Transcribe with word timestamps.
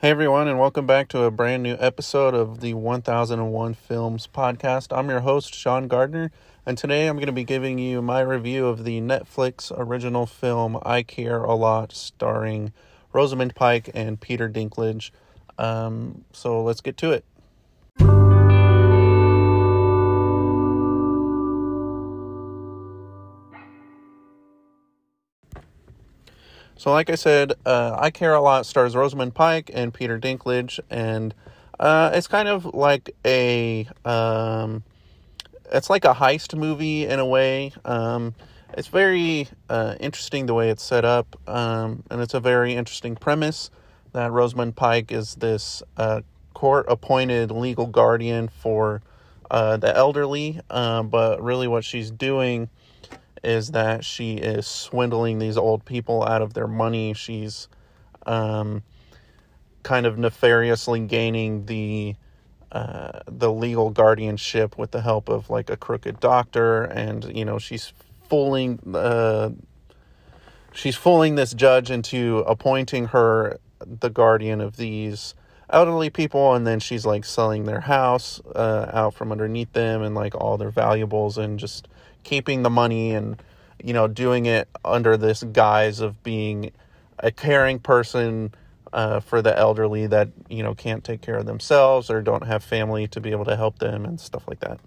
Hey 0.00 0.08
everyone, 0.08 0.48
and 0.48 0.58
welcome 0.58 0.86
back 0.86 1.08
to 1.08 1.24
a 1.24 1.30
brand 1.30 1.62
new 1.62 1.76
episode 1.78 2.32
of 2.32 2.60
the 2.60 2.72
1001 2.72 3.74
Films 3.74 4.26
podcast. 4.26 4.96
I'm 4.96 5.10
your 5.10 5.20
host, 5.20 5.54
Sean 5.54 5.88
Gardner, 5.88 6.30
and 6.64 6.78
today 6.78 7.06
I'm 7.06 7.16
going 7.16 7.26
to 7.26 7.32
be 7.32 7.44
giving 7.44 7.78
you 7.78 8.00
my 8.00 8.20
review 8.20 8.66
of 8.66 8.84
the 8.84 9.02
Netflix 9.02 9.70
original 9.76 10.24
film 10.24 10.78
I 10.86 11.02
Care 11.02 11.44
a 11.44 11.54
Lot, 11.54 11.92
starring 11.92 12.72
Rosamund 13.12 13.54
Pike 13.54 13.90
and 13.92 14.18
Peter 14.18 14.48
Dinklage. 14.48 15.10
Um, 15.58 16.24
so 16.32 16.62
let's 16.62 16.80
get 16.80 16.96
to 16.96 17.10
it. 17.10 17.26
So, 26.80 26.90
like 26.92 27.10
I 27.10 27.14
said, 27.14 27.52
uh, 27.66 27.94
I 27.98 28.08
Care 28.10 28.32
a 28.32 28.40
Lot 28.40 28.64
stars 28.64 28.96
Rosamund 28.96 29.34
Pike 29.34 29.70
and 29.74 29.92
Peter 29.92 30.18
Dinklage, 30.18 30.80
and 30.88 31.34
uh, 31.78 32.10
it's 32.14 32.26
kind 32.26 32.48
of 32.48 32.64
like 32.64 33.14
a 33.22 33.86
um, 34.06 34.82
it's 35.70 35.90
like 35.90 36.06
a 36.06 36.14
heist 36.14 36.56
movie 36.56 37.04
in 37.04 37.18
a 37.18 37.26
way. 37.26 37.74
Um, 37.84 38.34
it's 38.78 38.88
very 38.88 39.46
uh, 39.68 39.96
interesting 40.00 40.46
the 40.46 40.54
way 40.54 40.70
it's 40.70 40.82
set 40.82 41.04
up, 41.04 41.36
um, 41.46 42.02
and 42.10 42.22
it's 42.22 42.32
a 42.32 42.40
very 42.40 42.72
interesting 42.72 43.14
premise 43.14 43.70
that 44.14 44.32
Rosamund 44.32 44.74
Pike 44.74 45.12
is 45.12 45.34
this 45.34 45.82
uh, 45.98 46.22
court-appointed 46.54 47.50
legal 47.50 47.88
guardian 47.88 48.48
for 48.48 49.02
uh, 49.50 49.76
the 49.76 49.94
elderly, 49.94 50.58
uh, 50.70 51.02
but 51.02 51.42
really 51.42 51.68
what 51.68 51.84
she's 51.84 52.10
doing 52.10 52.70
is 53.42 53.70
that 53.72 54.04
she 54.04 54.34
is 54.34 54.66
swindling 54.66 55.38
these 55.38 55.56
old 55.56 55.84
people 55.84 56.24
out 56.24 56.42
of 56.42 56.54
their 56.54 56.66
money. 56.66 57.14
She's 57.14 57.68
um, 58.26 58.82
kind 59.82 60.06
of 60.06 60.18
nefariously 60.18 61.00
gaining 61.00 61.66
the 61.66 62.16
uh, 62.72 63.20
the 63.26 63.52
legal 63.52 63.90
guardianship 63.90 64.78
with 64.78 64.92
the 64.92 65.00
help 65.00 65.28
of 65.28 65.50
like 65.50 65.70
a 65.70 65.76
crooked 65.76 66.20
doctor, 66.20 66.84
and 66.84 67.36
you 67.36 67.44
know 67.44 67.58
she's 67.58 67.92
fooling 68.28 68.78
uh, 68.94 69.50
she's 70.72 70.96
fooling 70.96 71.34
this 71.34 71.52
judge 71.52 71.90
into 71.90 72.38
appointing 72.46 73.06
her 73.06 73.58
the 73.84 74.10
guardian 74.10 74.60
of 74.60 74.76
these 74.76 75.34
elderly 75.70 76.10
people 76.10 76.54
and 76.54 76.66
then 76.66 76.80
she's 76.80 77.06
like 77.06 77.24
selling 77.24 77.64
their 77.64 77.80
house 77.80 78.40
uh, 78.54 78.90
out 78.92 79.14
from 79.14 79.30
underneath 79.32 79.72
them 79.72 80.02
and 80.02 80.14
like 80.14 80.34
all 80.34 80.58
their 80.58 80.70
valuables 80.70 81.38
and 81.38 81.58
just 81.58 81.88
keeping 82.22 82.62
the 82.62 82.70
money 82.70 83.12
and 83.12 83.42
you 83.82 83.92
know 83.92 84.08
doing 84.08 84.46
it 84.46 84.68
under 84.84 85.16
this 85.16 85.42
guise 85.42 86.00
of 86.00 86.22
being 86.22 86.72
a 87.18 87.30
caring 87.30 87.78
person 87.78 88.52
uh, 88.92 89.20
for 89.20 89.40
the 89.40 89.56
elderly 89.56 90.06
that 90.06 90.28
you 90.48 90.62
know 90.62 90.74
can't 90.74 91.04
take 91.04 91.20
care 91.20 91.36
of 91.36 91.46
themselves 91.46 92.10
or 92.10 92.20
don't 92.22 92.46
have 92.46 92.62
family 92.62 93.06
to 93.06 93.20
be 93.20 93.30
able 93.30 93.44
to 93.44 93.56
help 93.56 93.78
them 93.78 94.04
and 94.04 94.20
stuff 94.20 94.42
like 94.48 94.60
that. 94.60 94.80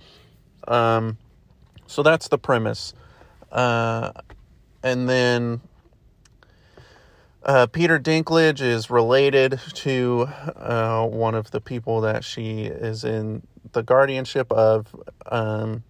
Um, 0.67 1.17
so 1.87 2.03
that's 2.03 2.27
the 2.27 2.37
premise, 2.37 2.93
uh, 3.51 4.11
and 4.81 5.07
then 5.09 5.61
uh, 7.43 7.67
Peter 7.67 7.99
Dinklage 7.99 8.61
is 8.61 8.89
related 8.89 9.59
to 9.75 10.27
uh, 10.55 11.05
one 11.05 11.35
of 11.35 11.51
the 11.51 11.61
people 11.61 12.01
that 12.01 12.23
she 12.23 12.63
is 12.63 13.03
in 13.03 13.43
the 13.73 13.83
guardianship 13.83 14.51
of. 14.51 14.95
Um, 15.25 15.83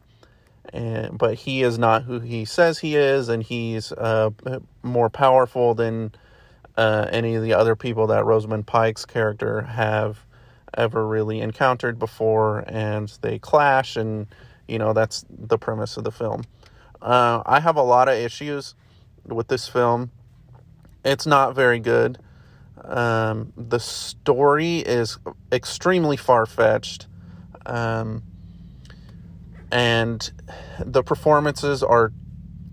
and 0.71 1.17
but 1.17 1.35
he 1.35 1.63
is 1.63 1.77
not 1.77 2.03
who 2.03 2.19
he 2.19 2.45
says 2.45 2.79
he 2.79 2.95
is, 2.95 3.29
and 3.29 3.43
he's 3.43 3.91
uh, 3.91 4.29
more 4.81 5.09
powerful 5.09 5.73
than 5.73 6.13
uh, 6.77 7.07
any 7.11 7.35
of 7.35 7.43
the 7.43 7.53
other 7.53 7.75
people 7.75 8.07
that 8.07 8.25
Rosamund 8.25 8.65
Pike's 8.65 9.05
character 9.05 9.61
have 9.61 10.25
ever 10.75 11.07
really 11.07 11.39
encountered 11.41 11.99
before, 11.99 12.63
and 12.67 13.15
they 13.21 13.39
clash, 13.39 13.95
and 13.95 14.27
you 14.67 14.79
know 14.79 14.93
that's 14.93 15.25
the 15.29 15.57
premise 15.57 15.97
of 15.97 16.03
the 16.03 16.11
film. 16.11 16.43
Uh, 17.01 17.43
I 17.45 17.59
have 17.59 17.75
a 17.75 17.83
lot 17.83 18.07
of 18.07 18.15
issues 18.15 18.75
with 19.25 19.47
this 19.47 19.67
film. 19.67 20.11
It's 21.03 21.25
not 21.25 21.53
very 21.53 21.79
good. 21.79 22.17
Um, 22.83 23.53
the 23.55 23.79
story 23.79 24.79
is 24.79 25.17
extremely 25.51 26.17
far 26.17 26.45
fetched. 26.45 27.07
Um, 27.65 28.23
and 29.73 30.31
the 30.79 31.01
performances 31.01 31.81
are 31.81 32.13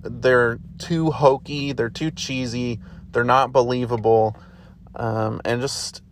they're 0.03 0.59
too 0.79 1.11
hokey, 1.11 1.73
they're 1.73 1.89
too 1.89 2.11
cheesy, 2.11 2.79
they're 3.11 3.25
not 3.25 3.53
believable, 3.53 4.37
um, 4.95 5.41
and 5.47 5.63
just 5.63 6.03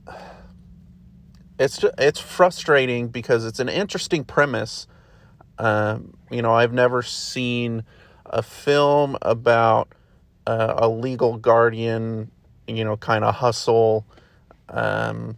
it's 1.58 1.76
just, 1.76 1.94
it's 1.98 2.20
frustrating 2.20 3.08
because 3.08 3.44
it's 3.44 3.60
an 3.60 3.68
interesting 3.68 4.24
premise. 4.24 4.86
Um, 5.58 6.14
you 6.30 6.40
know, 6.40 6.54
I've 6.54 6.72
never 6.72 7.02
seen 7.02 7.84
a 8.24 8.42
film 8.42 9.18
about 9.20 9.92
uh, 10.46 10.74
a 10.78 10.88
legal 10.88 11.36
guardian, 11.36 12.30
you 12.66 12.84
know, 12.84 12.96
kind 12.96 13.24
of 13.24 13.34
hustle. 13.34 14.06
Um, 14.70 15.36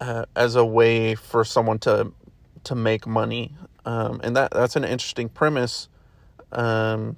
uh, 0.00 0.24
as 0.34 0.56
a 0.56 0.64
way 0.64 1.14
for 1.14 1.44
someone 1.44 1.78
to 1.78 2.12
to 2.64 2.74
make 2.74 3.06
money, 3.06 3.54
um, 3.84 4.20
and 4.22 4.36
that 4.36 4.50
that's 4.50 4.76
an 4.76 4.84
interesting 4.84 5.28
premise. 5.28 5.88
Um, 6.52 7.16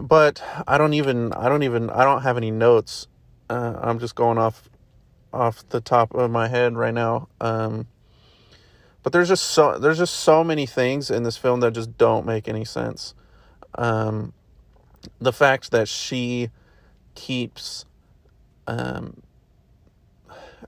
but 0.00 0.42
I 0.66 0.78
don't 0.78 0.94
even 0.94 1.32
I 1.32 1.48
don't 1.48 1.62
even 1.62 1.90
I 1.90 2.04
don't 2.04 2.22
have 2.22 2.36
any 2.36 2.50
notes. 2.50 3.06
Uh, 3.48 3.78
I'm 3.80 3.98
just 3.98 4.14
going 4.14 4.38
off 4.38 4.68
off 5.32 5.68
the 5.68 5.80
top 5.80 6.14
of 6.14 6.30
my 6.30 6.48
head 6.48 6.76
right 6.76 6.94
now. 6.94 7.28
Um, 7.40 7.86
but 9.02 9.12
there's 9.12 9.28
just 9.28 9.44
so 9.44 9.78
there's 9.78 9.98
just 9.98 10.14
so 10.14 10.42
many 10.42 10.66
things 10.66 11.10
in 11.10 11.22
this 11.22 11.36
film 11.36 11.60
that 11.60 11.72
just 11.72 11.96
don't 11.96 12.26
make 12.26 12.48
any 12.48 12.64
sense. 12.64 13.14
Um, 13.76 14.32
the 15.20 15.32
fact 15.32 15.70
that 15.70 15.88
she 15.88 16.50
keeps 17.14 17.84
um, 18.66 19.22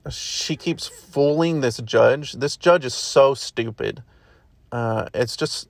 she 0.09 0.55
keeps 0.55 0.87
fooling 0.87 1.61
this 1.61 1.77
judge. 1.77 2.33
This 2.33 2.57
judge 2.57 2.85
is 2.85 2.93
so 2.93 3.33
stupid. 3.33 4.03
Uh, 4.71 5.07
it's 5.13 5.35
just 5.35 5.69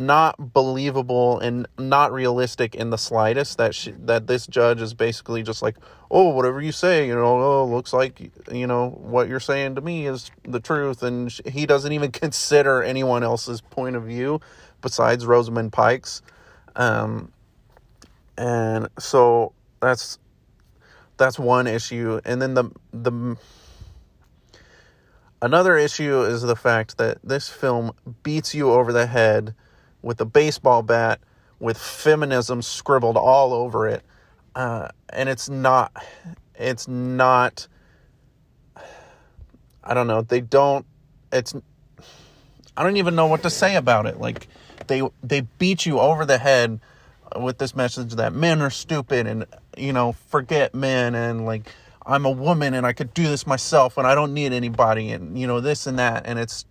not 0.00 0.54
believable 0.54 1.38
and 1.40 1.66
not 1.78 2.10
realistic 2.10 2.74
in 2.74 2.88
the 2.88 2.96
slightest 2.96 3.58
that 3.58 3.74
she, 3.74 3.90
that 3.90 4.26
this 4.26 4.46
judge 4.46 4.80
is 4.80 4.94
basically 4.94 5.42
just 5.42 5.60
like, 5.60 5.76
oh, 6.10 6.30
whatever 6.30 6.60
you 6.60 6.72
say, 6.72 7.06
you 7.06 7.14
know, 7.14 7.38
oh, 7.38 7.66
looks 7.66 7.92
like 7.92 8.32
you 8.50 8.66
know 8.66 8.90
what 8.90 9.28
you're 9.28 9.38
saying 9.38 9.74
to 9.74 9.82
me 9.82 10.06
is 10.06 10.30
the 10.42 10.58
truth, 10.58 11.02
and 11.02 11.30
she, 11.30 11.42
he 11.50 11.66
doesn't 11.66 11.92
even 11.92 12.10
consider 12.12 12.82
anyone 12.82 13.22
else's 13.22 13.60
point 13.60 13.94
of 13.94 14.04
view 14.04 14.40
besides 14.80 15.26
Rosamund 15.26 15.72
Pike's, 15.72 16.22
um, 16.76 17.30
and 18.38 18.88
so 18.98 19.52
that's 19.82 20.18
that's 21.20 21.38
one 21.38 21.68
issue. 21.68 22.20
And 22.24 22.42
then 22.42 22.54
the 22.54 22.70
the 22.92 23.36
another 25.42 25.76
issue 25.76 26.22
is 26.22 26.42
the 26.42 26.56
fact 26.56 26.96
that 26.96 27.18
this 27.22 27.48
film 27.48 27.92
beats 28.24 28.54
you 28.54 28.72
over 28.72 28.92
the 28.92 29.06
head 29.06 29.54
with 30.02 30.20
a 30.20 30.24
baseball 30.24 30.82
bat 30.82 31.20
with 31.60 31.76
feminism 31.76 32.62
scribbled 32.62 33.18
all 33.18 33.52
over 33.52 33.86
it. 33.86 34.02
Uh, 34.54 34.88
and 35.10 35.28
it's 35.28 35.48
not 35.48 35.92
it's 36.54 36.88
not 36.88 37.68
i 39.84 39.94
don't 39.94 40.06
know. 40.06 40.22
They 40.22 40.40
don't 40.40 40.86
it's 41.30 41.54
i 42.76 42.82
don't 42.82 42.96
even 42.96 43.14
know 43.14 43.26
what 43.26 43.42
to 43.42 43.50
say 43.50 43.76
about 43.76 44.06
it. 44.06 44.18
Like 44.18 44.48
they 44.86 45.02
they 45.22 45.42
beat 45.42 45.84
you 45.84 46.00
over 46.00 46.24
the 46.24 46.38
head 46.38 46.80
with 47.38 47.58
this 47.58 47.76
message 47.76 48.14
that 48.14 48.32
men 48.32 48.62
are 48.62 48.70
stupid 48.70 49.26
and 49.26 49.46
you 49.76 49.92
know 49.92 50.12
forget 50.28 50.74
men 50.74 51.14
and 51.14 51.44
like 51.44 51.72
I'm 52.04 52.24
a 52.24 52.30
woman 52.30 52.74
and 52.74 52.86
I 52.86 52.92
could 52.92 53.14
do 53.14 53.24
this 53.24 53.46
myself 53.46 53.98
and 53.98 54.06
I 54.06 54.14
don't 54.14 54.34
need 54.34 54.52
anybody 54.52 55.12
and 55.12 55.38
you 55.38 55.46
know 55.46 55.60
this 55.60 55.86
and 55.86 55.98
that 55.98 56.26
and 56.26 56.38
it's 56.38 56.64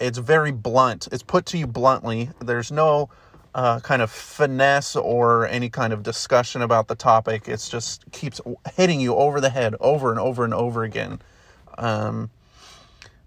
it's 0.00 0.18
very 0.18 0.50
blunt. 0.50 1.08
It's 1.12 1.22
put 1.22 1.46
to 1.46 1.58
you 1.58 1.66
bluntly. 1.66 2.30
There's 2.40 2.72
no 2.72 3.10
uh, 3.54 3.80
kind 3.80 4.00
of 4.00 4.10
finesse 4.10 4.96
or 4.96 5.46
any 5.48 5.68
kind 5.68 5.92
of 5.92 6.02
discussion 6.02 6.62
about 6.62 6.88
the 6.88 6.94
topic. 6.94 7.48
It's 7.48 7.68
just 7.68 8.10
keeps 8.10 8.40
hitting 8.74 9.00
you 9.00 9.14
over 9.14 9.40
the 9.40 9.50
head 9.50 9.74
over 9.80 10.10
and 10.10 10.18
over 10.18 10.44
and 10.44 10.54
over 10.54 10.84
again. 10.84 11.20
Um, 11.76 12.30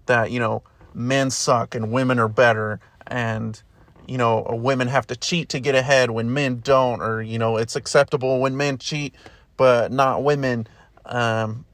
that 0.06 0.30
you 0.30 0.38
know 0.40 0.62
men 0.92 1.30
suck 1.30 1.74
and 1.74 1.90
women 1.90 2.18
are 2.18 2.28
better 2.28 2.80
and 3.06 3.62
you 4.06 4.18
know, 4.18 4.46
women 4.50 4.88
have 4.88 5.06
to 5.08 5.16
cheat 5.16 5.48
to 5.50 5.60
get 5.60 5.74
ahead 5.74 6.10
when 6.10 6.32
men 6.32 6.60
don't, 6.60 7.00
or, 7.00 7.22
you 7.22 7.38
know, 7.38 7.56
it's 7.56 7.76
acceptable 7.76 8.40
when 8.40 8.56
men 8.56 8.78
cheat, 8.78 9.14
but 9.56 9.92
not 9.92 10.22
women. 10.22 10.66
Um, 11.06 11.64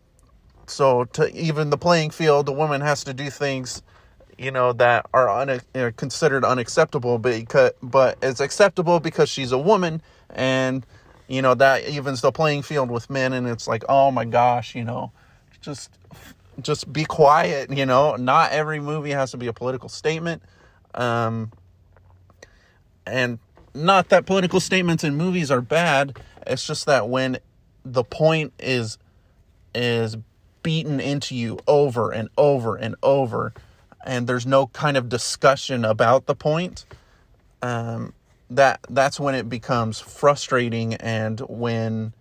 so 0.66 1.04
to 1.04 1.32
even 1.36 1.70
the 1.70 1.78
playing 1.78 2.10
field, 2.10 2.46
the 2.46 2.52
woman 2.52 2.80
has 2.80 3.04
to 3.04 3.14
do 3.14 3.30
things, 3.30 3.82
you 4.38 4.50
know, 4.50 4.72
that 4.74 5.06
are 5.12 5.28
un- 5.28 5.60
considered 5.96 6.44
unacceptable, 6.44 7.18
because, 7.18 7.72
but 7.82 8.18
it's 8.22 8.40
acceptable 8.40 9.00
because 9.00 9.28
she's 9.28 9.52
a 9.52 9.58
woman 9.58 10.00
and, 10.30 10.86
you 11.28 11.42
know, 11.42 11.54
that 11.54 11.88
evens 11.88 12.20
the 12.20 12.32
playing 12.32 12.62
field 12.62 12.90
with 12.90 13.08
men, 13.08 13.32
and 13.32 13.46
it's 13.46 13.68
like, 13.68 13.84
oh 13.88 14.10
my 14.10 14.24
gosh, 14.24 14.74
you 14.74 14.84
know, 14.84 15.12
just 15.60 15.90
just 16.60 16.92
be 16.92 17.04
quiet, 17.04 17.70
you 17.70 17.86
know. 17.86 18.16
Not 18.16 18.50
every 18.52 18.80
movie 18.80 19.10
has 19.10 19.30
to 19.30 19.36
be 19.36 19.46
a 19.46 19.52
political 19.52 19.88
statement. 19.88 20.42
Um, 20.94 21.52
and 23.10 23.38
not 23.74 24.08
that 24.08 24.26
political 24.26 24.60
statements 24.60 25.04
in 25.04 25.14
movies 25.14 25.50
are 25.50 25.60
bad. 25.60 26.18
It's 26.46 26.66
just 26.66 26.86
that 26.86 27.08
when 27.08 27.38
the 27.84 28.04
point 28.04 28.52
is 28.58 28.98
is 29.74 30.16
beaten 30.62 31.00
into 31.00 31.34
you 31.34 31.58
over 31.66 32.10
and 32.10 32.28
over 32.36 32.76
and 32.76 32.96
over, 33.02 33.52
and 34.04 34.26
there's 34.26 34.46
no 34.46 34.66
kind 34.68 34.96
of 34.96 35.08
discussion 35.08 35.84
about 35.84 36.26
the 36.26 36.34
point, 36.34 36.84
um, 37.62 38.12
that 38.50 38.80
that's 38.90 39.20
when 39.20 39.34
it 39.34 39.48
becomes 39.48 40.00
frustrating, 40.00 40.94
and 40.94 41.40
when 41.40 42.12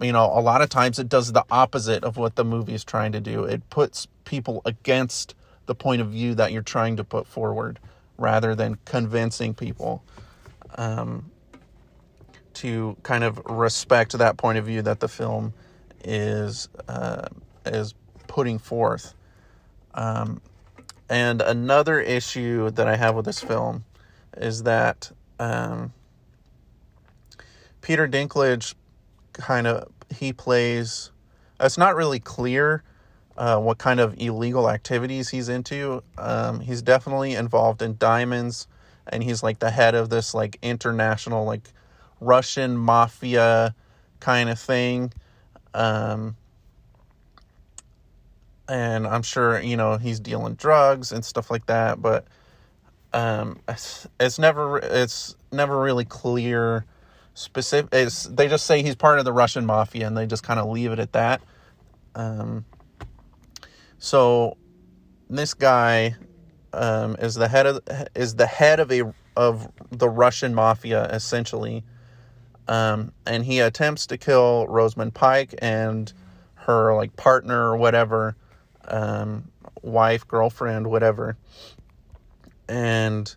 you 0.00 0.12
know 0.12 0.24
a 0.24 0.40
lot 0.40 0.60
of 0.60 0.68
times 0.68 0.98
it 0.98 1.08
does 1.08 1.32
the 1.32 1.44
opposite 1.50 2.02
of 2.04 2.16
what 2.16 2.36
the 2.36 2.44
movie 2.44 2.74
is 2.74 2.84
trying 2.84 3.12
to 3.12 3.20
do. 3.20 3.44
It 3.44 3.68
puts 3.70 4.08
people 4.24 4.62
against 4.64 5.34
the 5.66 5.74
point 5.74 6.02
of 6.02 6.10
view 6.10 6.34
that 6.34 6.52
you're 6.52 6.62
trying 6.62 6.96
to 6.96 7.04
put 7.04 7.26
forward, 7.26 7.78
rather 8.16 8.54
than 8.54 8.78
convincing 8.84 9.54
people. 9.54 10.02
Um, 10.76 11.30
to 12.54 12.96
kind 13.02 13.24
of 13.24 13.40
respect 13.46 14.16
that 14.16 14.36
point 14.36 14.58
of 14.58 14.64
view 14.64 14.80
that 14.82 15.00
the 15.00 15.08
film 15.08 15.52
is 16.04 16.68
uh, 16.88 17.26
is 17.66 17.94
putting 18.26 18.58
forth. 18.58 19.14
Um, 19.92 20.40
and 21.08 21.42
another 21.42 22.00
issue 22.00 22.70
that 22.70 22.88
I 22.88 22.96
have 22.96 23.14
with 23.14 23.26
this 23.26 23.40
film 23.40 23.84
is 24.36 24.62
that 24.62 25.12
um, 25.38 25.92
Peter 27.80 28.08
Dinklage 28.08 28.74
kind 29.32 29.66
of 29.66 29.88
he 30.14 30.32
plays. 30.32 31.10
It's 31.60 31.78
not 31.78 31.94
really 31.94 32.20
clear 32.20 32.82
uh, 33.36 33.58
what 33.58 33.78
kind 33.78 34.00
of 34.00 34.14
illegal 34.18 34.70
activities 34.70 35.28
he's 35.28 35.48
into. 35.48 36.02
Um, 36.18 36.60
he's 36.60 36.82
definitely 36.82 37.34
involved 37.34 37.82
in 37.82 37.96
diamonds, 37.96 38.66
and 39.06 39.22
he's 39.22 39.42
like 39.42 39.58
the 39.58 39.70
head 39.70 39.94
of 39.94 40.10
this 40.10 40.34
like 40.34 40.58
international 40.62 41.44
like 41.44 41.68
Russian 42.20 42.76
mafia 42.76 43.74
kind 44.20 44.48
of 44.48 44.58
thing. 44.58 45.12
Um, 45.74 46.36
and 48.68 49.06
I'm 49.06 49.22
sure 49.22 49.60
you 49.60 49.76
know 49.76 49.96
he's 49.96 50.20
dealing 50.20 50.54
drugs 50.54 51.12
and 51.12 51.24
stuff 51.24 51.50
like 51.50 51.66
that, 51.66 52.00
but 52.00 52.26
um, 53.12 53.60
it's, 53.68 54.06
it's 54.18 54.38
never 54.38 54.78
it's 54.78 55.36
never 55.52 55.80
really 55.80 56.04
clear 56.04 56.84
specific. 57.34 57.90
It's, 57.92 58.24
they 58.24 58.48
just 58.48 58.66
say 58.66 58.82
he's 58.82 58.96
part 58.96 59.18
of 59.18 59.24
the 59.24 59.32
Russian 59.32 59.66
mafia, 59.66 60.06
and 60.06 60.16
they 60.16 60.26
just 60.26 60.42
kind 60.42 60.60
of 60.60 60.68
leave 60.68 60.92
it 60.92 60.98
at 60.98 61.12
that. 61.12 61.42
Um, 62.14 62.64
so 63.98 64.56
this 65.30 65.54
guy 65.54 66.16
um, 66.72 67.16
is 67.18 67.34
the 67.34 67.48
head 67.48 67.66
of 67.66 67.80
is 68.14 68.34
the 68.36 68.46
head 68.46 68.80
of 68.80 68.90
a 68.92 69.12
of 69.36 69.70
the 69.90 70.08
Russian 70.08 70.54
mafia 70.54 71.04
essentially, 71.06 71.84
um, 72.68 73.12
and 73.26 73.44
he 73.44 73.60
attempts 73.60 74.06
to 74.06 74.18
kill 74.18 74.66
Rosamund 74.68 75.14
Pike 75.14 75.54
and 75.58 76.12
her 76.54 76.94
like 76.94 77.16
partner 77.16 77.70
or 77.70 77.76
whatever, 77.76 78.36
um, 78.88 79.50
wife, 79.82 80.26
girlfriend, 80.26 80.86
whatever. 80.86 81.36
And 82.68 83.34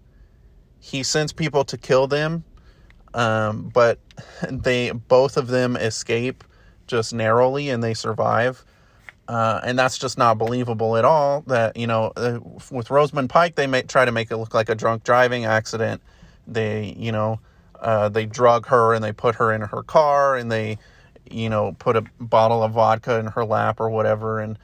he 0.79 1.03
sends 1.03 1.33
people 1.33 1.65
to 1.65 1.77
kill 1.77 2.07
them, 2.07 2.43
um, 3.13 3.69
but 3.73 3.99
they 4.49 4.91
both 4.91 5.37
of 5.37 5.47
them 5.47 5.75
escape 5.75 6.43
just 6.87 7.13
narrowly 7.13 7.69
and 7.69 7.83
they 7.83 7.93
survive. 7.93 8.63
Uh, 9.27 9.59
and 9.63 9.77
that's 9.77 9.97
just 9.97 10.17
not 10.17 10.37
believable 10.37 10.95
at 10.95 11.03
all. 11.03 11.41
That 11.47 11.75
you 11.75 11.87
know, 11.87 12.13
uh, 12.15 12.39
with 12.71 12.89
Rosamund 12.89 13.29
Pike, 13.29 13.55
they 13.55 13.67
may 13.67 13.81
try 13.81 14.05
to 14.05 14.11
make 14.11 14.31
it 14.31 14.37
look 14.37 14.53
like 14.53 14.69
a 14.69 14.75
drunk 14.75 15.03
driving 15.03 15.45
accident. 15.45 16.01
They, 16.47 16.95
you 16.97 17.11
know, 17.11 17.39
uh, 17.79 18.09
they 18.09 18.25
drug 18.25 18.67
her 18.67 18.93
and 18.93 19.03
they 19.03 19.11
put 19.11 19.35
her 19.35 19.51
in 19.51 19.61
her 19.61 19.83
car 19.83 20.37
and 20.37 20.51
they, 20.51 20.77
you 21.29 21.49
know, 21.49 21.75
put 21.77 21.97
a 21.97 22.03
bottle 22.19 22.63
of 22.63 22.71
vodka 22.71 23.19
in 23.19 23.27
her 23.27 23.43
lap 23.43 23.79
or 23.79 23.89
whatever 23.89 24.39
and 24.39 24.57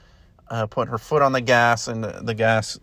uh, 0.50 0.66
put 0.66 0.88
her 0.88 0.98
foot 0.98 1.22
on 1.22 1.34
the 1.34 1.42
gas 1.42 1.88
and 1.88 2.04
the, 2.04 2.22
the 2.24 2.34
gas, 2.34 2.80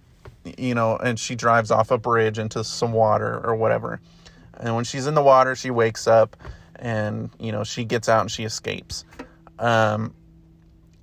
you 0.58 0.74
know, 0.74 0.96
and 0.96 1.18
she 1.18 1.34
drives 1.34 1.70
off 1.70 1.90
a 1.90 1.98
bridge 1.98 2.38
into 2.38 2.62
some 2.62 2.92
water 2.92 3.40
or 3.44 3.54
whatever. 3.56 4.00
And 4.58 4.74
when 4.74 4.84
she's 4.84 5.06
in 5.06 5.14
the 5.14 5.22
water, 5.22 5.56
she 5.56 5.70
wakes 5.70 6.06
up 6.06 6.36
and, 6.76 7.30
you 7.38 7.52
know, 7.52 7.64
she 7.64 7.84
gets 7.84 8.08
out 8.08 8.20
and 8.20 8.30
she 8.30 8.44
escapes. 8.44 9.04
Um, 9.58 10.14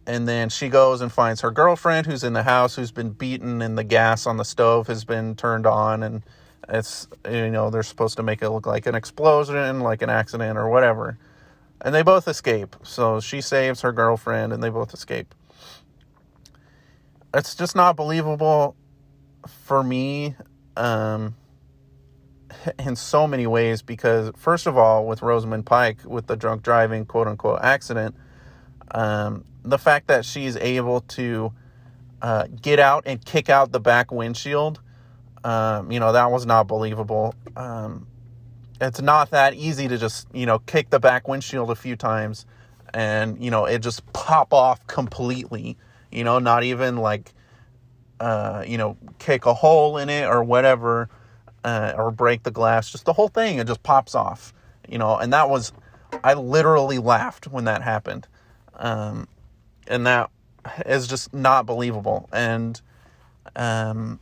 and 0.07 0.27
then 0.27 0.49
she 0.49 0.69
goes 0.69 1.01
and 1.01 1.11
finds 1.11 1.41
her 1.41 1.51
girlfriend 1.51 2.07
who's 2.07 2.23
in 2.23 2.33
the 2.33 2.43
house 2.43 2.75
who's 2.75 2.91
been 2.91 3.11
beaten 3.11 3.61
and 3.61 3.77
the 3.77 3.83
gas 3.83 4.25
on 4.25 4.37
the 4.37 4.45
stove 4.45 4.87
has 4.87 5.05
been 5.05 5.35
turned 5.35 5.67
on 5.67 6.01
and 6.01 6.23
it's 6.69 7.07
you 7.29 7.49
know 7.49 7.69
they're 7.69 7.83
supposed 7.83 8.17
to 8.17 8.23
make 8.23 8.41
it 8.41 8.49
look 8.49 8.65
like 8.65 8.85
an 8.85 8.95
explosion, 8.95 9.79
like 9.79 10.01
an 10.01 10.09
accident 10.09 10.57
or 10.57 10.69
whatever, 10.69 11.17
and 11.81 11.93
they 11.93 12.01
both 12.01 12.27
escape. 12.27 12.75
So 12.83 13.19
she 13.19 13.41
saves 13.41 13.81
her 13.81 13.91
girlfriend, 13.91 14.53
and 14.53 14.61
they 14.61 14.69
both 14.69 14.93
escape. 14.93 15.33
It's 17.33 17.55
just 17.55 17.75
not 17.75 17.95
believable 17.95 18.75
for 19.47 19.83
me 19.83 20.35
um, 20.75 21.35
in 22.79 22.95
so 22.95 23.27
many 23.27 23.47
ways 23.47 23.81
because 23.81 24.31
first 24.35 24.67
of 24.67 24.77
all, 24.77 25.05
with 25.05 25.21
Rosamund 25.21 25.65
Pike 25.65 25.99
with 26.05 26.27
the 26.27 26.35
drunk 26.35 26.63
driving 26.63 27.05
quote 27.05 27.27
unquote 27.27 27.59
accident, 27.61 28.15
um, 28.91 29.45
the 29.69 29.77
fact 29.77 30.07
that 30.07 30.25
she's 30.25 30.55
able 30.57 31.01
to 31.01 31.53
uh, 32.21 32.47
get 32.61 32.79
out 32.79 33.03
and 33.05 33.23
kick 33.23 33.49
out 33.49 33.71
the 33.71 33.79
back 33.79 34.11
windshield 34.11 34.79
um, 35.47 35.91
you 35.91 35.99
know, 35.99 36.11
that 36.11 36.29
was 36.29 36.45
not 36.45 36.67
believable. 36.67 37.33
Um, 37.55 38.07
it's 38.81 39.01
not 39.01 39.31
that 39.31 39.53
easy 39.53 39.87
to 39.87 39.97
just, 39.97 40.27
you 40.33 40.45
know, 40.45 40.59
kick 40.59 40.89
the 40.89 40.99
back 40.99 41.27
windshield 41.27 41.71
a 41.71 41.75
few 41.75 41.95
times 41.95 42.45
and, 42.93 43.41
you 43.41 43.49
know, 43.49 43.65
it 43.65 43.79
just 43.79 44.05
pop 44.11 44.53
off 44.53 44.85
completely, 44.87 45.77
you 46.11 46.25
know, 46.25 46.39
not 46.39 46.63
even 46.63 46.97
like, 46.97 47.33
uh, 48.19 48.63
you 48.67 48.77
know, 48.77 48.97
kick 49.19 49.45
a 49.45 49.53
hole 49.53 49.97
in 49.97 50.09
it 50.09 50.25
or 50.25 50.43
whatever, 50.43 51.09
uh, 51.63 51.93
or 51.95 52.11
break 52.11 52.43
the 52.43 52.51
glass, 52.51 52.91
just 52.91 53.05
the 53.05 53.13
whole 53.13 53.29
thing, 53.29 53.57
it 53.57 53.67
just 53.67 53.83
pops 53.83 54.15
off, 54.15 54.53
you 54.89 54.97
know, 54.97 55.15
and 55.17 55.31
that 55.31 55.49
was, 55.49 55.71
I 56.25 56.33
literally 56.33 56.97
laughed 56.97 57.47
when 57.47 57.63
that 57.65 57.81
happened. 57.81 58.27
Um, 58.75 59.29
and 59.89 60.05
that 60.05 60.29
is 60.85 61.07
just 61.07 61.33
not 61.33 61.65
believable. 61.65 62.29
And, 62.31 62.79
um, 63.55 64.19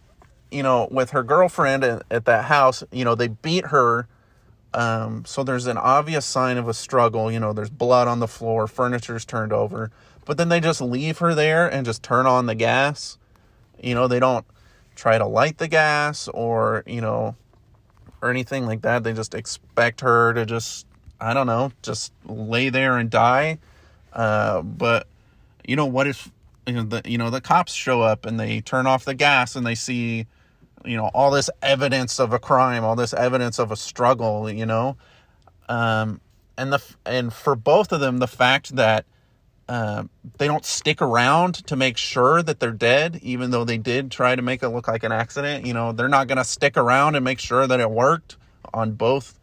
you 0.51 0.63
know, 0.63 0.87
with 0.91 1.11
her 1.11 1.23
girlfriend 1.23 1.83
at, 1.83 2.03
at 2.11 2.25
that 2.25 2.45
house, 2.45 2.83
you 2.91 3.03
know, 3.03 3.15
they 3.15 3.27
beat 3.27 3.67
her. 3.67 4.07
Um, 4.73 5.25
so 5.25 5.43
there's 5.43 5.67
an 5.67 5.77
obvious 5.77 6.25
sign 6.25 6.57
of 6.57 6.67
a 6.67 6.73
struggle. 6.73 7.31
You 7.31 7.39
know, 7.39 7.53
there's 7.53 7.69
blood 7.69 8.07
on 8.07 8.19
the 8.19 8.27
floor, 8.27 8.67
furniture's 8.67 9.25
turned 9.25 9.53
over. 9.53 9.91
But 10.25 10.37
then 10.37 10.49
they 10.49 10.59
just 10.59 10.81
leave 10.81 11.19
her 11.19 11.33
there 11.35 11.67
and 11.67 11.85
just 11.85 12.03
turn 12.03 12.25
on 12.25 12.45
the 12.45 12.55
gas. 12.55 13.17
You 13.81 13.95
know, 13.95 14.07
they 14.07 14.19
don't 14.19 14.45
try 14.95 15.17
to 15.17 15.25
light 15.25 15.57
the 15.57 15.67
gas 15.67 16.27
or, 16.27 16.83
you 16.85 17.01
know, 17.01 17.35
or 18.21 18.29
anything 18.29 18.65
like 18.65 18.81
that. 18.81 19.03
They 19.03 19.13
just 19.13 19.35
expect 19.35 20.01
her 20.01 20.33
to 20.33 20.45
just, 20.45 20.87
I 21.21 21.33
don't 21.33 21.47
know, 21.47 21.71
just 21.81 22.11
lay 22.25 22.69
there 22.69 22.97
and 22.97 23.09
die. 23.09 23.59
Uh, 24.13 24.61
but, 24.61 25.07
you 25.67 25.75
know, 25.75 25.85
what 25.85 26.07
if, 26.07 26.31
you 26.65 26.73
know, 26.73 26.83
the, 26.83 27.01
you 27.05 27.17
know, 27.17 27.29
the 27.29 27.41
cops 27.41 27.73
show 27.73 28.01
up 28.01 28.25
and 28.25 28.39
they 28.39 28.61
turn 28.61 28.87
off 28.87 29.05
the 29.05 29.13
gas 29.13 29.55
and 29.55 29.65
they 29.65 29.75
see 29.75 30.27
you 30.85 30.97
know 30.97 31.09
all 31.13 31.31
this 31.31 31.49
evidence 31.61 32.19
of 32.19 32.33
a 32.33 32.39
crime 32.39 32.83
all 32.83 32.95
this 32.95 33.13
evidence 33.13 33.59
of 33.59 33.71
a 33.71 33.75
struggle 33.75 34.49
you 34.49 34.65
know? 34.65 34.97
Um, 35.67 36.21
and 36.57 36.71
the 36.71 36.81
and 37.05 37.33
for 37.33 37.55
both 37.55 37.91
of 37.91 37.99
them 37.99 38.19
the 38.19 38.27
fact 38.27 38.75
that 38.75 39.05
uh, 39.67 40.03
they 40.37 40.45
don't 40.45 40.63
stick 40.63 41.01
around 41.01 41.55
to 41.65 41.75
make 41.75 41.97
sure 41.97 42.43
that 42.43 42.59
they're 42.59 42.71
dead 42.71 43.19
even 43.23 43.49
though 43.49 43.63
they 43.63 43.79
did 43.79 44.11
try 44.11 44.35
to 44.35 44.41
make 44.41 44.61
it 44.61 44.69
look 44.69 44.87
like 44.87 45.03
an 45.03 45.11
accident 45.11 45.65
you 45.65 45.73
know 45.73 45.91
they're 45.91 46.07
not 46.07 46.27
going 46.27 46.37
to 46.37 46.43
stick 46.43 46.77
around 46.77 47.15
and 47.15 47.25
make 47.25 47.39
sure 47.39 47.65
that 47.65 47.79
it 47.79 47.89
worked 47.89 48.37
on 48.73 48.91
both 48.91 49.39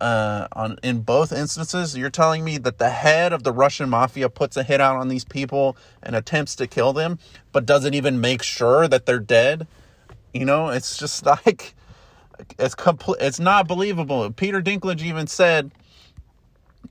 uh, 0.00 0.48
on 0.52 0.78
in 0.82 1.00
both 1.00 1.32
instances 1.32 1.96
you're 1.96 2.10
telling 2.10 2.44
me 2.44 2.58
that 2.58 2.78
the 2.78 2.90
head 2.90 3.32
of 3.32 3.42
the 3.42 3.52
Russian 3.52 3.88
mafia 3.90 4.28
puts 4.28 4.56
a 4.56 4.62
hit 4.62 4.80
out 4.80 4.96
on 4.96 5.08
these 5.08 5.24
people 5.24 5.76
and 6.02 6.16
attempts 6.16 6.56
to 6.56 6.66
kill 6.66 6.92
them 6.92 7.18
but 7.52 7.66
doesn't 7.66 7.94
even 7.94 8.20
make 8.20 8.42
sure 8.42 8.88
that 8.88 9.06
they're 9.06 9.18
dead 9.18 9.66
you 10.32 10.44
know, 10.44 10.68
it's 10.68 10.96
just 10.96 11.26
like 11.46 11.74
it's 12.58 12.74
complete. 12.74 13.18
It's 13.20 13.40
not 13.40 13.68
believable. 13.68 14.30
Peter 14.30 14.62
Dinklage 14.62 15.02
even 15.02 15.26
said, 15.26 15.70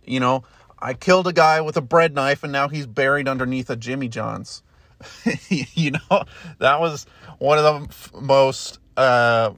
you 0.05 0.19
know, 0.19 0.43
I 0.79 0.93
killed 0.93 1.27
a 1.27 1.33
guy 1.33 1.61
with 1.61 1.77
a 1.77 1.81
bread 1.81 2.13
knife, 2.13 2.43
and 2.43 2.51
now 2.51 2.67
he's 2.67 2.87
buried 2.87 3.27
underneath 3.27 3.69
a 3.69 3.75
Jimmy 3.75 4.07
John's. 4.07 4.63
you 5.49 5.91
know, 5.91 6.23
that 6.59 6.79
was 6.79 7.05
one 7.37 7.57
of 7.57 7.63
the 7.63 8.19
most 8.21 8.79
uh, 8.97 9.51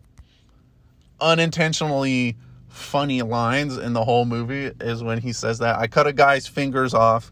unintentionally 1.20 2.36
funny 2.72 3.22
lines 3.22 3.78
in 3.78 3.94
the 3.94 4.04
whole 4.04 4.26
movie 4.26 4.72
is 4.80 5.04
when 5.04 5.20
he 5.20 5.34
says 5.34 5.60
that 5.60 5.78
I 5.78 5.88
cut 5.88 6.08
a 6.08 6.14
guy's 6.14 6.48
fingers 6.48 6.94
off 6.94 7.32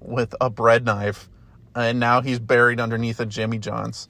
with 0.00 0.34
a 0.40 0.50
bread 0.50 0.84
knife 0.84 1.28
and 1.74 2.00
now 2.00 2.20
he's 2.20 2.38
buried 2.38 2.80
underneath 2.80 3.20
a 3.20 3.26
Jimmy 3.26 3.58
John's. 3.58 4.08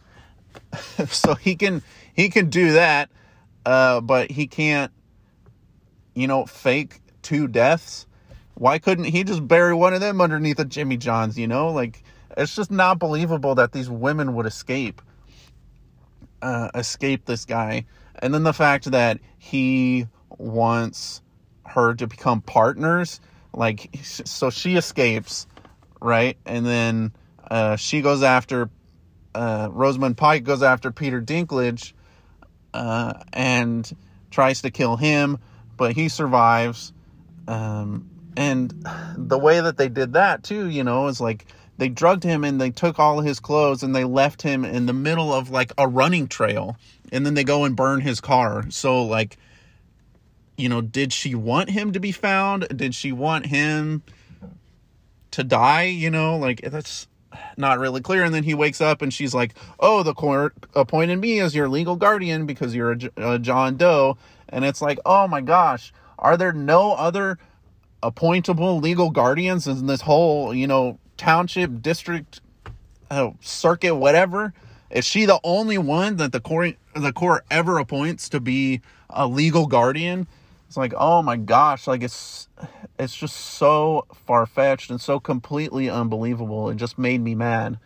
so 1.08 1.34
he 1.34 1.56
can 1.56 1.82
he 2.14 2.28
can 2.28 2.48
do 2.48 2.72
that 2.72 3.10
uh, 3.66 4.00
but 4.00 4.30
he 4.30 4.46
can't 4.46 4.92
you 6.14 6.26
know 6.26 6.46
fake 6.46 7.00
two 7.22 7.46
deaths. 7.46 8.06
Why 8.54 8.78
couldn't 8.78 9.04
he 9.04 9.24
just 9.24 9.46
bury 9.46 9.74
one 9.74 9.94
of 9.94 10.00
them 10.00 10.20
underneath 10.20 10.58
a 10.58 10.64
Jimmy 10.64 10.96
John's, 10.96 11.38
you 11.38 11.46
know? 11.46 11.70
Like 11.70 12.02
it's 12.36 12.56
just 12.56 12.70
not 12.70 12.98
believable 12.98 13.54
that 13.56 13.72
these 13.72 13.90
women 13.90 14.34
would 14.34 14.46
escape 14.46 15.02
uh, 16.40 16.70
escape 16.74 17.26
this 17.26 17.44
guy. 17.44 17.84
And 18.20 18.32
then 18.32 18.42
the 18.42 18.52
fact 18.52 18.90
that 18.90 19.18
he 19.38 20.06
wants 20.36 21.22
her 21.66 21.94
to 21.94 22.06
become 22.06 22.40
partners, 22.40 23.20
like, 23.52 23.90
so 24.02 24.50
she 24.50 24.76
escapes, 24.76 25.46
right? 26.00 26.36
And 26.46 26.64
then 26.64 27.12
uh, 27.50 27.76
she 27.76 28.02
goes 28.02 28.22
after, 28.22 28.70
uh, 29.34 29.68
Rosamund 29.70 30.16
Pike 30.16 30.44
goes 30.44 30.62
after 30.62 30.90
Peter 30.90 31.20
Dinklage 31.20 31.92
uh, 32.74 33.14
and 33.32 33.90
tries 34.30 34.62
to 34.62 34.70
kill 34.70 34.96
him, 34.96 35.38
but 35.76 35.92
he 35.92 36.08
survives. 36.08 36.92
Um, 37.46 38.10
and 38.36 38.72
the 39.16 39.38
way 39.38 39.60
that 39.60 39.76
they 39.76 39.88
did 39.88 40.12
that, 40.12 40.42
too, 40.42 40.68
you 40.68 40.84
know, 40.84 41.08
is 41.08 41.20
like 41.20 41.46
they 41.78 41.88
drugged 41.88 42.24
him 42.24 42.44
and 42.44 42.60
they 42.60 42.70
took 42.70 42.98
all 42.98 43.20
his 43.20 43.40
clothes 43.40 43.82
and 43.82 43.94
they 43.94 44.04
left 44.04 44.42
him 44.42 44.64
in 44.64 44.86
the 44.86 44.92
middle 44.92 45.32
of 45.32 45.50
like 45.50 45.72
a 45.78 45.88
running 45.88 46.28
trail 46.28 46.76
and 47.10 47.24
then 47.24 47.34
they 47.34 47.44
go 47.44 47.64
and 47.64 47.74
burn 47.74 48.00
his 48.00 48.20
car 48.20 48.64
so 48.68 49.04
like 49.04 49.38
you 50.58 50.68
know 50.68 50.80
did 50.80 51.12
she 51.12 51.34
want 51.34 51.70
him 51.70 51.92
to 51.92 52.00
be 52.00 52.12
found? 52.12 52.68
Did 52.76 52.94
she 52.94 53.12
want 53.12 53.46
him 53.46 54.02
to 55.30 55.44
die 55.44 55.84
you 55.84 56.10
know? 56.10 56.36
Like 56.36 56.60
that's 56.62 57.08
not 57.56 57.78
really 57.78 58.00
clear. 58.00 58.24
And 58.24 58.34
then 58.34 58.44
he 58.44 58.54
wakes 58.54 58.80
up 58.80 59.02
and 59.02 59.12
she's 59.12 59.34
like 59.34 59.54
oh 59.80 60.02
the 60.02 60.14
court 60.14 60.54
appointed 60.74 61.16
me 61.16 61.40
as 61.40 61.54
your 61.54 61.68
legal 61.68 61.96
guardian 61.96 62.46
because 62.46 62.74
you're 62.74 62.92
a, 62.92 63.34
a 63.34 63.38
john 63.38 63.76
doe. 63.76 64.16
And 64.48 64.64
it's 64.64 64.82
like 64.82 64.98
oh 65.06 65.28
my 65.28 65.40
gosh 65.40 65.92
are 66.18 66.36
there 66.36 66.52
no 66.52 66.92
other 66.94 67.38
appointable 68.02 68.80
legal 68.82 69.10
guardians 69.10 69.66
in 69.66 69.86
this 69.86 70.00
whole 70.00 70.54
you 70.54 70.66
know 70.66 70.98
township, 71.18 71.82
district, 71.82 72.40
uh, 73.10 73.30
circuit, 73.40 73.96
whatever, 73.96 74.54
is 74.90 75.04
she 75.04 75.26
the 75.26 75.40
only 75.44 75.76
one 75.76 76.16
that 76.16 76.32
the 76.32 76.40
court 76.40 76.76
the 76.94 77.12
court 77.12 77.44
ever 77.50 77.78
appoints 77.78 78.30
to 78.30 78.40
be 78.40 78.80
a 79.10 79.26
legal 79.26 79.66
guardian? 79.66 80.26
It's 80.68 80.76
like, 80.76 80.94
oh 80.96 81.22
my 81.22 81.36
gosh, 81.36 81.86
like 81.86 82.02
it's 82.02 82.48
it's 82.98 83.16
just 83.16 83.34
so 83.34 84.06
far 84.26 84.46
fetched 84.46 84.90
and 84.90 85.00
so 85.00 85.18
completely 85.18 85.90
unbelievable. 85.90 86.70
It 86.70 86.76
just 86.76 86.98
made 86.98 87.20
me 87.20 87.34
mad. 87.34 87.78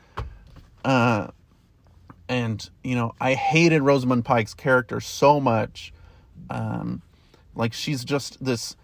Uh, 0.85 1.29
and 2.29 2.69
you 2.85 2.95
know, 2.95 3.15
I 3.21 3.35
hated 3.35 3.81
Rosamund 3.81 4.25
Pike's 4.25 4.53
character 4.53 5.01
so 5.01 5.41
much. 5.41 5.95
Um, 6.51 7.03
like 7.55 7.73
she's 7.73 8.05
just 8.05 8.45
this 8.45 8.77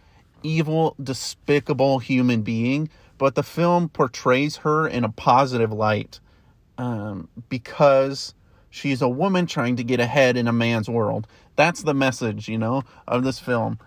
evil, 0.42 0.94
despicable 1.02 1.98
human 1.98 2.42
being 2.42 2.88
but 3.18 3.34
the 3.34 3.42
film 3.42 3.88
portrays 3.88 4.58
her 4.58 4.86
in 4.86 5.04
a 5.04 5.10
positive 5.10 5.72
light 5.72 6.20
um, 6.78 7.28
because 7.48 8.32
she's 8.70 9.02
a 9.02 9.08
woman 9.08 9.46
trying 9.46 9.76
to 9.76 9.84
get 9.84 9.98
ahead 10.00 10.36
in 10.36 10.46
a 10.46 10.52
man's 10.52 10.88
world. 10.88 11.26
That's 11.56 11.82
the 11.82 11.94
message, 11.94 12.48
you 12.48 12.56
know, 12.56 12.84
of 13.08 13.24
this 13.24 13.40
film. 13.40 13.80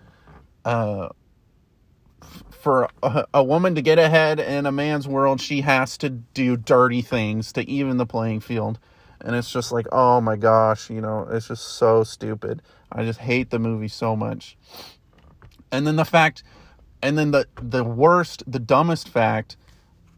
Uh, 0.65 1.09
for 2.51 2.87
a, 3.01 3.25
a, 3.33 3.43
woman 3.43 3.73
to 3.73 3.81
get 3.81 3.97
ahead 3.97 4.39
in 4.39 4.67
a 4.67 4.71
man's 4.71 5.07
world, 5.07 5.41
she 5.41 5.61
has 5.61 5.97
to 5.97 6.09
do 6.09 6.55
dirty 6.55 7.01
things 7.01 7.51
to 7.53 7.67
even 7.67 7.97
the 7.97 8.05
playing 8.05 8.39
field. 8.39 8.77
And 9.19 9.35
it's 9.35 9.51
just 9.51 9.71
like, 9.71 9.87
oh 9.91 10.21
my 10.21 10.35
gosh, 10.35 10.89
you 10.89 11.01
know, 11.01 11.27
it's 11.31 11.47
just 11.47 11.63
so 11.63 12.03
stupid. 12.03 12.61
I 12.91 13.03
just 13.03 13.19
hate 13.19 13.49
the 13.49 13.57
movie 13.57 13.87
so 13.87 14.15
much. 14.15 14.57
And 15.71 15.87
then 15.87 15.95
the 15.95 16.05
fact 16.05 16.43
and 17.01 17.17
then 17.17 17.31
the 17.31 17.47
the 17.61 17.83
worst, 17.83 18.43
the 18.47 18.59
dumbest 18.59 19.09
fact 19.09 19.57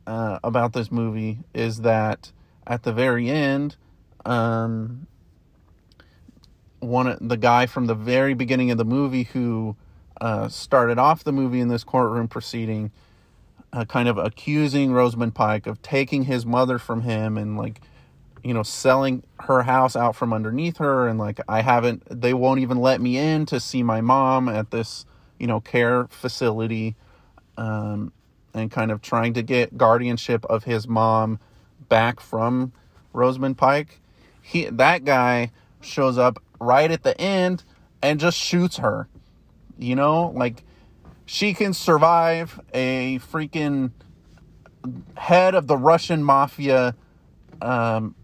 uh, 0.05 0.39
about 0.43 0.73
this 0.73 0.91
movie 0.91 1.39
is 1.53 1.81
that 1.81 2.31
at 2.67 2.83
the 2.83 2.93
very 2.93 3.29
end, 3.29 3.75
um, 4.25 5.07
one 6.79 7.17
the 7.21 7.37
guy 7.37 7.65
from 7.65 7.85
the 7.85 7.95
very 7.95 8.33
beginning 8.33 8.71
of 8.71 8.77
the 8.77 8.85
movie 8.85 9.23
who 9.23 9.75
uh, 10.21 10.47
started 10.47 10.97
off 10.97 11.23
the 11.23 11.31
movie 11.31 11.59
in 11.59 11.67
this 11.67 11.83
courtroom 11.83 12.27
proceeding, 12.27 12.91
uh, 13.71 13.85
kind 13.85 14.07
of 14.07 14.17
accusing 14.17 14.93
Rosamund 14.93 15.35
Pike 15.35 15.67
of 15.67 15.81
taking 15.81 16.23
his 16.23 16.45
mother 16.45 16.79
from 16.79 17.01
him 17.01 17.37
and 17.37 17.57
like, 17.57 17.81
you 18.43 18.53
know, 18.53 18.63
selling 18.63 19.23
her 19.41 19.63
house 19.63 19.95
out 19.95 20.15
from 20.15 20.33
underneath 20.33 20.77
her 20.77 21.07
and 21.07 21.17
like 21.17 21.39
I 21.47 21.61
haven't, 21.61 22.03
they 22.09 22.33
won't 22.33 22.59
even 22.59 22.77
let 22.77 23.01
me 23.01 23.17
in 23.17 23.45
to 23.47 23.59
see 23.59 23.83
my 23.83 24.01
mom 24.01 24.49
at 24.49 24.71
this 24.71 25.05
you 25.43 25.47
know, 25.47 25.59
care 25.59 26.07
facility 26.07 26.95
um, 27.57 28.13
and 28.53 28.71
kind 28.71 28.91
of 28.91 29.01
trying 29.01 29.33
to 29.33 29.43
get 29.43 29.77
guardianship 29.77 30.45
of 30.45 30.63
his 30.63 30.87
mom 30.87 31.37
back 31.89 32.21
from 32.21 32.71
Rosamund 33.11 33.57
Pike. 33.57 33.99
He 34.41 34.65
that 34.65 35.03
guy 35.03 35.51
shows 35.81 36.17
up 36.17 36.41
right 36.61 36.89
at 36.89 37.03
the 37.03 37.19
end 37.19 37.65
and 38.01 38.21
just 38.21 38.37
shoots 38.37 38.77
her. 38.77 39.09
You 39.77 39.95
know, 39.95 40.31
like 40.35 40.63
she 41.25 41.53
can 41.53 41.73
survive 41.73 42.59
a 42.73 43.19
freaking 43.19 43.91
head 45.15 45.55
of 45.55 45.67
the 45.67 45.77
Russian 45.77 46.23
mafia 46.23 46.95
um 47.61 48.15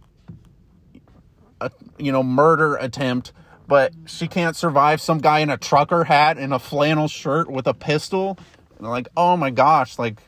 a, 1.62 1.72
you 1.98 2.12
know 2.12 2.22
murder 2.22 2.76
attempt 2.76 3.32
but 3.70 3.94
she 4.08 4.28
can't 4.28 4.56
survive 4.56 5.00
some 5.00 5.20
guy 5.20 5.40
in 5.40 5.52
a 5.52 5.58
trucker 5.58 6.04
hat 6.04 6.40
and 6.40 6.52
a 6.56 6.58
flannel 6.58 7.08
shirt 7.08 7.52
with 7.52 7.68
a 7.68 7.74
pistol. 7.76 8.36
And 8.80 8.90
like, 8.90 9.08
oh 9.16 9.38
my 9.38 9.52
gosh, 9.52 10.00
like 10.00 10.24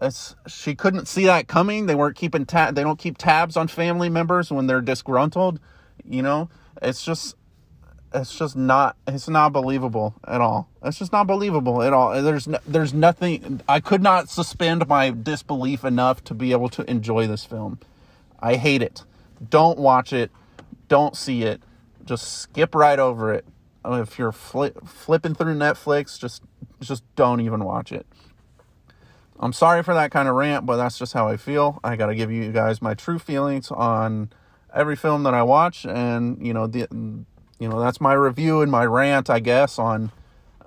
it's 0.00 0.34
she 0.46 0.74
couldn't 0.74 1.06
see 1.06 1.26
that 1.26 1.48
coming. 1.48 1.84
They 1.84 1.94
weren't 1.94 2.16
keeping 2.16 2.46
tab. 2.46 2.74
They 2.74 2.82
don't 2.82 2.98
keep 2.98 3.18
tabs 3.18 3.58
on 3.58 3.68
family 3.68 4.08
members 4.08 4.50
when 4.50 4.66
they're 4.66 4.80
disgruntled. 4.80 5.60
You 6.02 6.22
know, 6.22 6.48
it's 6.80 7.04
just 7.04 7.36
it's 8.16 8.36
just 8.36 8.56
not 8.56 8.96
it's 9.06 9.28
not 9.28 9.52
believable 9.52 10.14
at 10.26 10.40
all. 10.40 10.68
It's 10.82 10.98
just 10.98 11.12
not 11.12 11.26
believable 11.26 11.82
at 11.82 11.92
all. 11.92 12.20
There's 12.22 12.48
no, 12.48 12.58
there's 12.66 12.92
nothing. 12.92 13.60
I 13.68 13.80
could 13.80 14.02
not 14.02 14.28
suspend 14.28 14.88
my 14.88 15.10
disbelief 15.10 15.84
enough 15.84 16.24
to 16.24 16.34
be 16.34 16.52
able 16.52 16.68
to 16.70 16.90
enjoy 16.90 17.26
this 17.26 17.44
film. 17.44 17.78
I 18.40 18.56
hate 18.56 18.82
it. 18.82 19.04
Don't 19.48 19.78
watch 19.78 20.12
it. 20.12 20.30
Don't 20.88 21.16
see 21.16 21.42
it 21.42 21.60
just 22.06 22.40
skip 22.40 22.74
right 22.74 22.98
over 22.98 23.34
it. 23.34 23.44
If 23.84 24.18
you're 24.18 24.32
flipping 24.32 25.34
through 25.34 25.54
Netflix, 25.54 26.18
just 26.18 26.42
just 26.80 27.04
don't 27.14 27.40
even 27.40 27.64
watch 27.64 27.92
it. 27.92 28.06
I'm 29.38 29.52
sorry 29.52 29.82
for 29.82 29.94
that 29.94 30.10
kind 30.10 30.28
of 30.28 30.34
rant, 30.34 30.66
but 30.66 30.76
that's 30.76 30.98
just 30.98 31.12
how 31.12 31.28
I 31.28 31.36
feel. 31.36 31.78
I 31.84 31.94
got 31.94 32.06
to 32.06 32.14
give 32.14 32.32
you 32.32 32.50
guys 32.50 32.80
my 32.80 32.94
true 32.94 33.18
feelings 33.18 33.70
on 33.70 34.30
every 34.74 34.96
film 34.96 35.22
that 35.24 35.34
I 35.34 35.42
watch, 35.42 35.84
and 35.84 36.44
you 36.44 36.52
know 36.52 36.66
the 36.66 36.88
you 37.58 37.68
know 37.68 37.80
that's 37.80 38.00
my 38.00 38.12
review 38.12 38.60
and 38.60 38.70
my 38.70 38.84
rant, 38.84 39.30
I 39.30 39.40
guess, 39.40 39.78
on 39.78 40.12